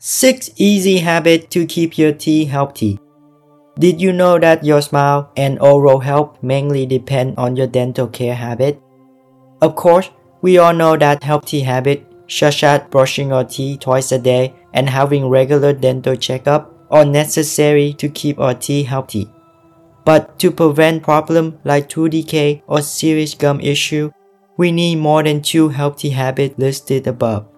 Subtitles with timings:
[0.00, 3.00] 6 easy habits to keep your teeth healthy.
[3.80, 8.36] Did you know that your smile and oral health mainly depend on your dental care
[8.36, 8.80] habit?
[9.60, 10.08] Of course,
[10.40, 14.88] we all know that healthy habits such as brushing our teeth twice a day and
[14.88, 19.28] having regular dental checkup are necessary to keep our teeth healthy.
[20.04, 24.12] But to prevent problems like tooth decay or serious gum issue,
[24.56, 27.48] we need more than two healthy habits listed above.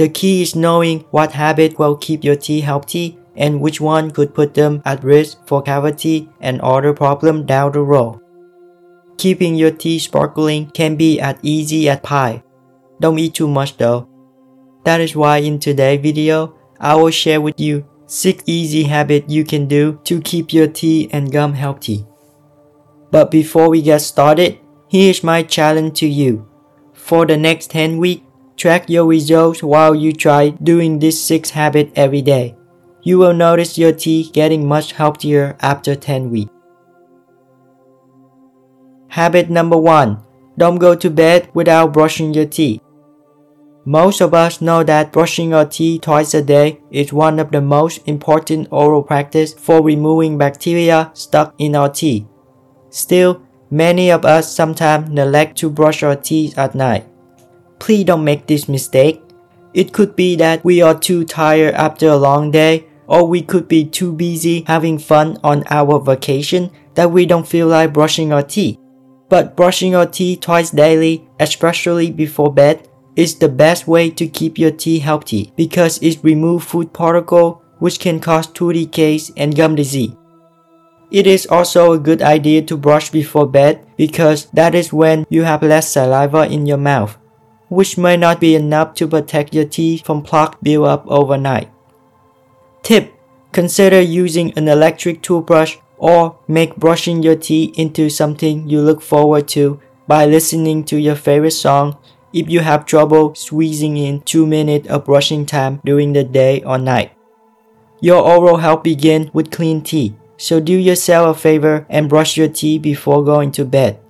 [0.00, 4.34] The key is knowing what habit will keep your teeth healthy and which one could
[4.34, 8.18] put them at risk for cavity and other problems down the road.
[9.18, 12.42] Keeping your teeth sparkling can be as easy as pie.
[12.98, 14.08] Don't eat too much though.
[14.84, 19.44] That is why in today's video, I will share with you 6 easy habits you
[19.44, 22.06] can do to keep your teeth and gum healthy.
[23.10, 26.48] But before we get started, here's my challenge to you.
[26.94, 28.22] For the next 10 weeks,
[28.60, 32.54] Track your results while you try doing this 6 habit every day.
[33.02, 36.52] You will notice your teeth getting much healthier after 10 weeks.
[39.08, 40.22] Habit number 1.
[40.58, 42.82] Don't go to bed without brushing your teeth.
[43.86, 47.62] Most of us know that brushing our teeth twice a day is one of the
[47.62, 52.26] most important oral practice for removing bacteria stuck in our teeth.
[52.90, 57.09] Still, many of us sometimes neglect to brush our teeth at night.
[57.80, 59.22] Please don't make this mistake.
[59.72, 63.66] It could be that we are too tired after a long day, or we could
[63.66, 68.42] be too busy having fun on our vacation that we don't feel like brushing our
[68.42, 68.78] teeth.
[69.28, 74.58] But brushing your teeth twice daily, especially before bed, is the best way to keep
[74.58, 79.74] your teeth healthy because it removes food particles which can cause tooth decay and gum
[79.74, 80.12] disease.
[81.10, 85.42] It is also a good idea to brush before bed because that is when you
[85.42, 87.16] have less saliva in your mouth
[87.70, 91.70] which may not be enough to protect your teeth from plaque buildup overnight.
[92.82, 93.14] Tip:
[93.52, 99.46] Consider using an electric toothbrush or make brushing your teeth into something you look forward
[99.46, 101.96] to by listening to your favorite song
[102.32, 106.78] if you have trouble squeezing in 2 minutes of brushing time during the day or
[106.78, 107.12] night.
[108.00, 112.48] Your oral health begins with clean teeth, so do yourself a favor and brush your
[112.48, 114.00] teeth before going to bed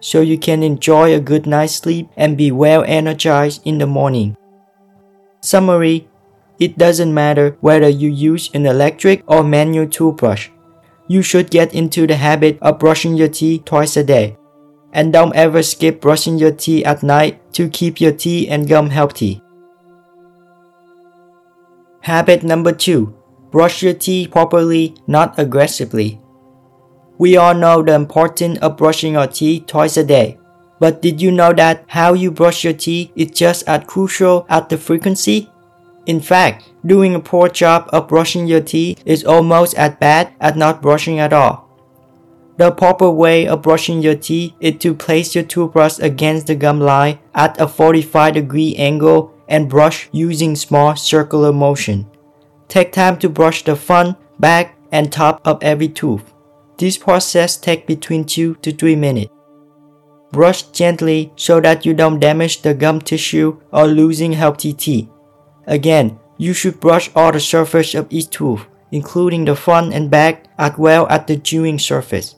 [0.00, 4.36] so you can enjoy a good night's sleep and be well energized in the morning.
[5.40, 6.08] Summary
[6.58, 10.50] It doesn't matter whether you use an electric or manual toothbrush.
[11.08, 14.36] You should get into the habit of brushing your teeth twice a day.
[14.92, 18.90] And don't ever skip brushing your teeth at night to keep your teeth and gum
[18.90, 19.40] healthy.
[22.02, 23.14] Habit number 2
[23.50, 26.20] Brush your teeth properly, not aggressively.
[27.20, 30.38] We all know the importance of brushing our teeth twice a day.
[30.78, 34.68] But did you know that how you brush your teeth is just as crucial as
[34.68, 35.50] the frequency?
[36.06, 40.56] In fact, doing a poor job of brushing your teeth is almost as bad as
[40.56, 41.68] not brushing at all.
[42.56, 46.80] The proper way of brushing your teeth is to place your toothbrush against the gum
[46.80, 52.06] line at a 45 degree angle and brush using small circular motion.
[52.68, 56.24] Take time to brush the front, back, and top of every tooth.
[56.80, 59.30] This process takes between 2 to 3 minutes.
[60.32, 65.06] Brush gently so that you don't damage the gum tissue or losing healthy teeth.
[65.66, 70.46] Again, you should brush all the surface of each tooth, including the front and back
[70.56, 72.36] as well as the chewing surface.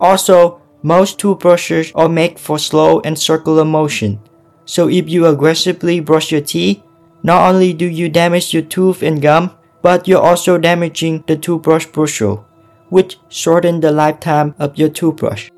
[0.00, 4.20] Also, most toothbrushes are made for slow and circular motion,
[4.64, 6.80] so if you aggressively brush your teeth,
[7.22, 9.50] not only do you damage your tooth and gum,
[9.82, 12.46] but you're also damaging the toothbrush bristle
[12.94, 15.50] which shorten the lifetime of your toothbrush.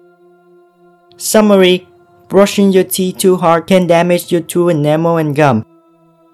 [1.18, 1.86] Summary
[2.28, 5.64] Brushing your teeth too hard can damage your tooth enamel and gum.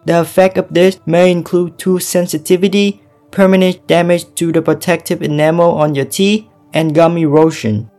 [0.06, 3.02] The effect of this may include tooth sensitivity,
[3.32, 7.90] permanent damage to the protective enamel on your teeth, and gum erosion.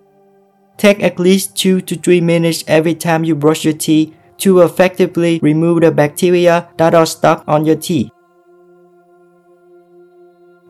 [0.77, 5.39] Take at least 2 to 3 minutes every time you brush your teeth to effectively
[5.43, 8.09] remove the bacteria that are stuck on your teeth.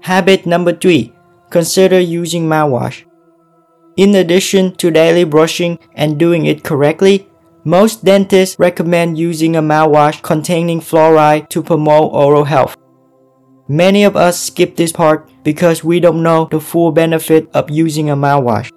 [0.01, 1.13] Habit number 3
[1.53, 3.05] consider using mouthwash.
[3.95, 7.29] In addition to daily brushing and doing it correctly,
[7.63, 12.75] most dentists recommend using a mouthwash containing fluoride to promote oral health.
[13.67, 18.09] Many of us skip this part because we don't know the full benefit of using
[18.09, 18.69] a mouthwash.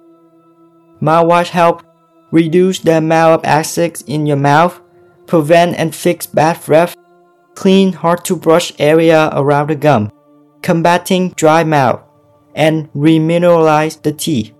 [1.01, 1.83] Mouthwash help
[2.31, 4.79] reduce the amount of acids in your mouth,
[5.25, 6.95] prevent and fix bad breath,
[7.55, 10.11] clean hard to brush area around the gum,
[10.61, 12.06] combating dry mouth
[12.57, 14.51] and remineralize the teeth.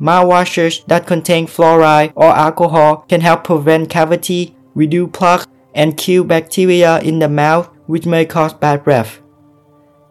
[0.00, 7.00] Mouthwashes that contain fluoride or alcohol can help prevent cavity, reduce plaque, and kill bacteria
[7.00, 9.20] in the mouth which may cause bad breath.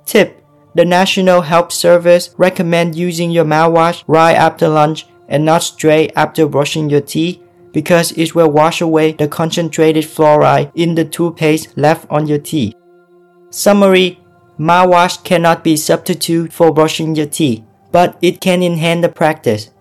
[0.06, 0.44] Tip
[0.76, 6.48] The National Health Service recommend using your mouthwash right after lunch and not straight after
[6.48, 7.40] brushing your teeth
[7.72, 12.74] because it will wash away the concentrated fluoride in the toothpaste left on your teeth.
[13.52, 14.20] Summary
[14.60, 19.72] Mouthwash cannot be substitute for brushing your teeth, but it can enhance the practice.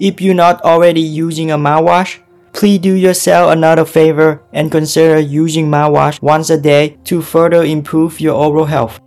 [0.00, 2.18] If you're not already using a mouthwash,
[2.52, 8.20] please do yourself another favor and consider using mouthwash once a day to further improve
[8.20, 9.00] your oral health.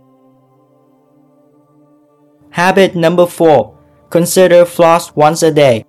[2.50, 3.78] Habit number 4.
[4.08, 5.84] Consider floss once a day.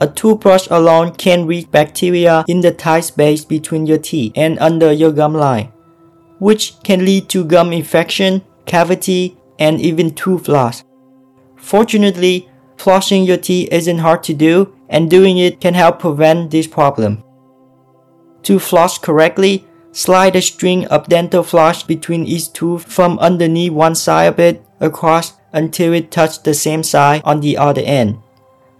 [0.00, 4.92] A toothbrush alone can reach bacteria in the tight space between your teeth and under
[4.92, 5.72] your gum line,
[6.38, 10.84] which can lead to gum infection, cavity, and even tooth loss.
[11.56, 16.66] Fortunately, flossing your teeth isn't hard to do, and doing it can help prevent this
[16.66, 17.22] problem.
[18.44, 23.94] To floss correctly, slide a string of dental floss between each tooth from underneath one
[23.94, 28.18] side of it across until it touches the same side on the other end.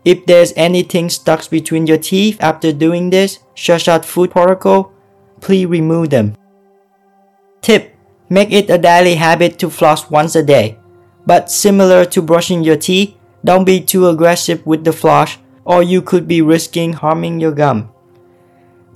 [0.04, 4.92] If there's anything stuck between your teeth after doing this, such as food particle,
[5.40, 6.37] please remove them.
[7.60, 7.98] Tip
[8.30, 10.78] Make it a daily habit to floss once a day.
[11.24, 13.14] But similar to brushing your teeth,
[13.44, 17.90] don't be too aggressive with the floss or you could be risking harming your gum.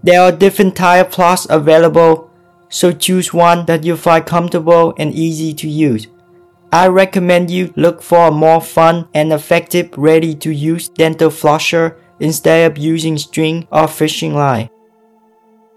[0.02, 2.30] There are different type of floss available,
[2.68, 6.08] so choose one that you find comfortable and easy to use.
[6.72, 11.96] I recommend you look for a more fun and effective ready to use dental flosser
[12.18, 14.70] instead of using string or fishing line.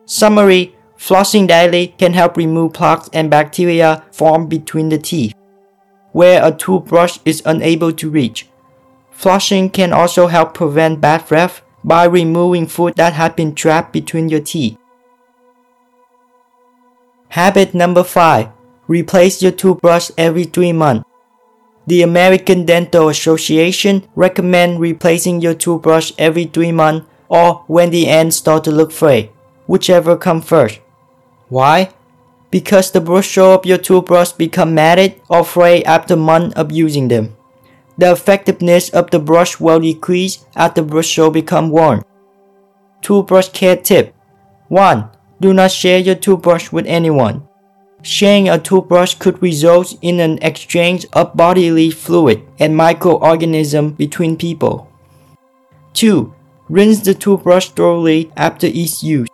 [0.05, 5.33] Summary Flossing daily can help remove plaques and bacteria formed between the teeth,
[6.11, 8.47] where a toothbrush is unable to reach.
[9.13, 14.29] Flossing can also help prevent bad breath by removing food that had been trapped between
[14.29, 14.77] your teeth.
[17.29, 18.49] Habit number 5
[18.87, 21.05] Replace your toothbrush every 3 months.
[21.87, 28.35] The American Dental Association recommend replacing your toothbrush every 3 months or when the ends
[28.37, 29.29] start to look frayed,
[29.67, 30.79] whichever comes first.
[31.49, 31.91] Why?
[32.51, 37.35] Because the bristle of your toothbrush become matted or frayed after months of using them.
[37.97, 42.03] The effectiveness of the brush will decrease as the bristle become worn.
[43.01, 44.13] Toothbrush care tip
[44.67, 45.09] 1.
[45.39, 47.47] Do not share your toothbrush with anyone.
[48.01, 54.89] Sharing a toothbrush could result in an exchange of bodily fluid and microorganisms between people.
[55.93, 56.33] 2.
[56.69, 59.27] Rinse the toothbrush thoroughly after each use.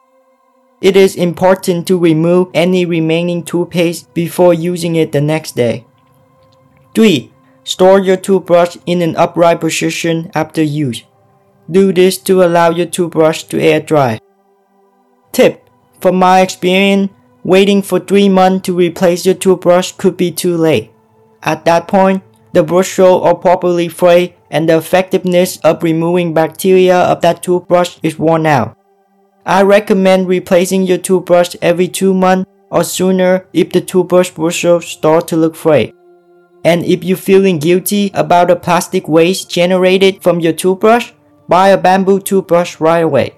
[0.81, 5.85] It is important to remove any remaining toothpaste before using it the next day.
[6.95, 7.31] 3.
[7.63, 11.03] Store your toothbrush in an upright position after use.
[11.69, 14.19] Do this to allow your toothbrush to air dry.
[15.31, 15.69] Tip
[16.01, 17.11] From my experience,
[17.43, 20.91] Waiting for 3 months to replace your toothbrush could be too late.
[21.41, 22.21] At that point,
[22.53, 28.19] the bristle are properly frayed and the effectiveness of removing bacteria of that toothbrush is
[28.19, 28.77] worn out.
[29.45, 35.27] I recommend replacing your toothbrush every 2 months or sooner if the toothbrush bristle start
[35.27, 35.93] to look frayed.
[36.63, 41.11] And if you're feeling guilty about the plastic waste generated from your toothbrush,
[41.49, 43.33] buy a bamboo toothbrush right away.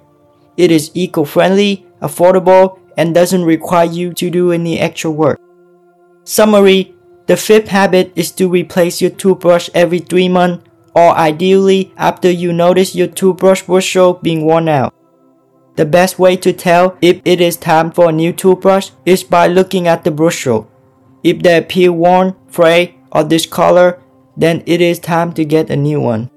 [0.57, 5.39] It is eco-friendly, affordable, and doesn't require you to do any extra work.
[6.25, 6.93] Summary
[7.25, 12.51] The fifth habit is to replace your toothbrush every 3 months or ideally after you
[12.51, 14.93] notice your toothbrush bristle being worn out.
[15.75, 19.47] The best way to tell if it is time for a new toothbrush is by
[19.47, 20.69] looking at the bristle.
[21.23, 23.99] If they appear worn, frayed, or discolored,
[24.37, 26.29] then it is time to get a new one.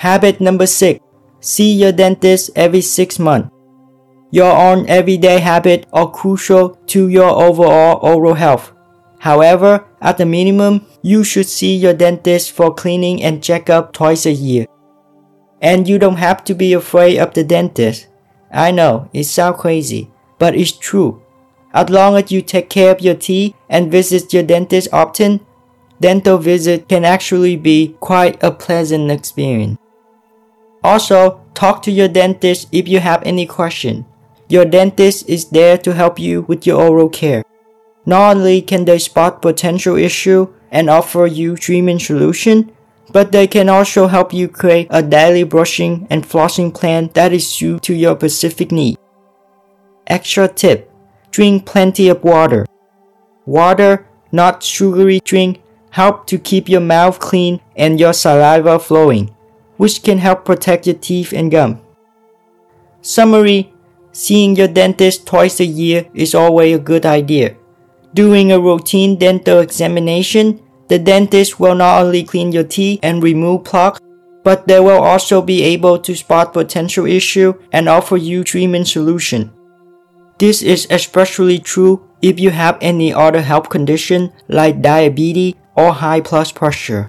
[0.00, 1.00] Habit number 6.
[1.40, 3.50] See your dentist every 6 months.
[4.30, 8.72] Your own everyday habits are crucial to your overall oral health.
[9.20, 14.32] However, at the minimum, you should see your dentist for cleaning and checkup twice a
[14.32, 14.66] year.
[15.60, 18.08] And you don't have to be afraid of the dentist.
[18.52, 21.22] I know, it sounds crazy, but it's true.
[21.72, 25.40] As long as you take care of your teeth and visit your dentist often,
[26.00, 29.78] dental visit can actually be quite a pleasant experience.
[30.84, 34.04] Also, talk to your dentist if you have any question.
[34.48, 37.42] Your dentist is there to help you with your oral care.
[38.06, 42.70] Not only can they spot potential issue and offer you treatment solution,
[43.12, 47.48] but they can also help you create a daily brushing and flossing plan that is
[47.48, 48.98] suited to your specific need.
[50.06, 50.90] Extra tip:
[51.30, 52.66] drink plenty of water.
[53.46, 59.34] Water, not sugary drink, help to keep your mouth clean and your saliva flowing,
[59.76, 61.80] which can help protect your teeth and gum.
[63.02, 63.72] Summary
[64.12, 67.56] seeing your dentist twice a year is always a good idea.
[68.14, 73.64] Doing a routine dental examination, the dentist will not only clean your teeth and remove
[73.64, 73.98] plaque,
[74.42, 79.50] but they will also be able to spot potential issue and offer you treatment solution.
[80.38, 86.20] This is especially true if you have any other health condition like diabetes or high
[86.20, 87.08] blood pressure.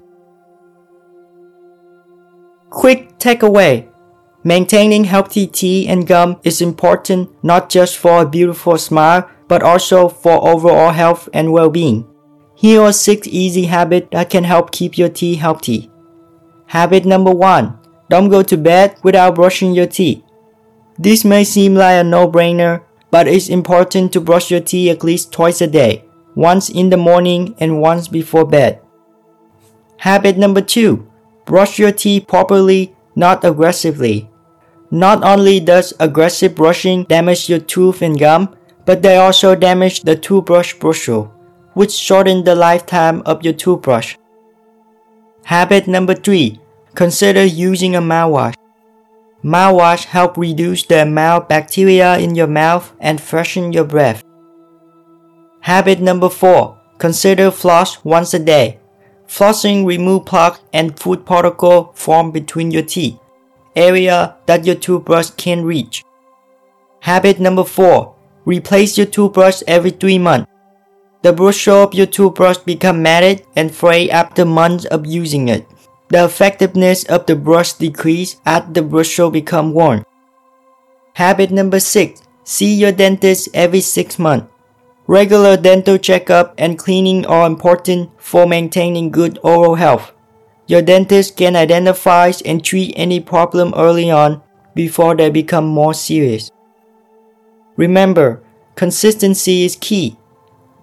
[2.70, 3.88] Quick takeaway.
[4.44, 10.08] Maintaining healthy teeth and gum is important not just for a beautiful smile, but also
[10.08, 12.06] for overall health and well-being.
[12.58, 15.90] Here are 6 easy habits that can help keep your teeth healthy.
[16.66, 17.78] Habit number 1.
[18.08, 20.22] Don't go to bed without brushing your teeth.
[20.98, 25.32] This may seem like a no-brainer, but it's important to brush your teeth at least
[25.32, 28.80] twice a day, once in the morning and once before bed.
[29.98, 31.06] Habit number 2.
[31.44, 34.30] Brush your teeth properly, not aggressively.
[34.90, 40.16] Not only does aggressive brushing damage your tooth and gum, but they also damage the
[40.16, 41.34] toothbrush bristle,
[41.76, 44.16] which shorten the lifetime of your toothbrush.
[45.44, 46.58] Habit number 3.
[46.94, 48.54] Consider using a mouthwash.
[49.44, 54.24] Mouthwash help reduce the amount of bacteria in your mouth and freshen your breath.
[55.60, 56.78] Habit number 4.
[56.96, 58.80] Consider floss once a day.
[59.28, 63.18] Flossing remove plaque and food particle formed between your teeth,
[63.74, 66.02] area that your toothbrush can reach.
[67.00, 68.14] Habit number 4.
[68.46, 70.50] Replace your toothbrush every 3 months.
[71.26, 75.66] The bristle of your toothbrush become matted and frayed after months of using it.
[76.06, 80.04] The effectiveness of the brush decrease as the bristle become worn.
[81.14, 82.22] Habit number 6.
[82.44, 84.46] See your dentist every 6 months.
[85.08, 90.12] Regular dental checkup and cleaning are important for maintaining good oral health.
[90.68, 94.42] Your dentist can identify and treat any problem early on
[94.76, 96.52] before they become more serious.
[97.76, 98.44] Remember,
[98.76, 100.18] consistency is key.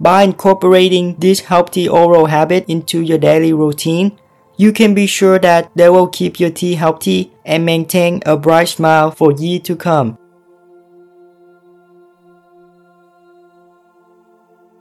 [0.04, 4.20] By incorporating this healthy oral habit into your daily routine,
[4.58, 8.68] you can be sure that they will keep your teeth healthy and maintain a bright
[8.68, 10.18] smile for years to come.